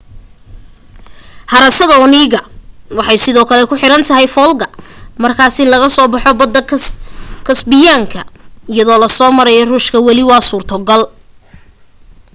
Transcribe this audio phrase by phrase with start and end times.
[1.53, 2.41] harada onega
[2.97, 4.03] waxay sidoo kale ku xiran
[4.35, 4.67] folga
[5.23, 6.61] markaas in laga soo baxo badda
[7.47, 8.21] kasbiyaanka
[8.73, 11.01] iyadoo la soo marayo ruushka wali waa suurtogal